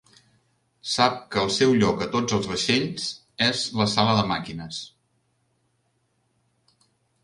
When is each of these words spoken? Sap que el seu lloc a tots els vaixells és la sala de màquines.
Sap 0.93 1.19
que 1.35 1.39
el 1.47 1.51
seu 1.57 1.75
lloc 1.83 2.01
a 2.07 2.09
tots 2.17 2.37
els 2.39 2.49
vaixells 2.53 3.07
és 3.51 3.63
la 3.83 3.89
sala 3.95 4.19
de 4.23 4.27
màquines. 4.35 4.85